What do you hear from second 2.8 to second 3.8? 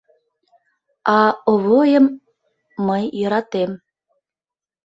мый йӧратем...